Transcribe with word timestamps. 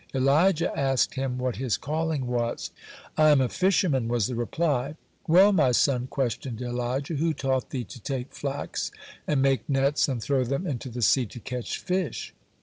Elijah 0.15 0.75
asked 0.75 1.13
him 1.13 1.37
what 1.37 1.57
his 1.57 1.77
calling 1.77 2.25
was. 2.25 2.71
"I 3.17 3.29
am 3.29 3.39
a 3.39 3.47
fisherman," 3.47 4.07
was 4.07 4.25
the 4.25 4.33
reply. 4.33 4.95
"Well, 5.27 5.51
my 5.51 5.73
son," 5.73 6.07
questioned 6.07 6.59
Elijah, 6.59 7.13
"who 7.17 7.35
taught 7.35 7.69
thee 7.69 7.83
to 7.83 7.99
take 7.99 8.33
flax 8.33 8.89
and 9.27 9.43
make 9.43 9.69
nets 9.69 10.07
and 10.07 10.19
throw 10.19 10.43
them 10.43 10.65
into 10.65 10.89
the 10.89 11.03
sea 11.03 11.27
to 11.27 11.39
catch 11.39 11.77
fish?" 11.77 12.33